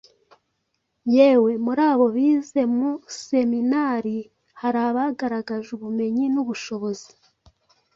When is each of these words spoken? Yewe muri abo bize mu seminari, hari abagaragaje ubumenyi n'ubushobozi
Yewe 1.15 1.51
muri 1.65 1.81
abo 1.91 2.05
bize 2.15 2.61
mu 2.77 2.91
seminari, 3.27 4.17
hari 4.61 4.79
abagaragaje 4.89 5.69
ubumenyi 5.77 6.25
n'ubushobozi 6.33 7.09